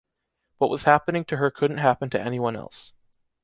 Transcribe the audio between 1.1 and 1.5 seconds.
to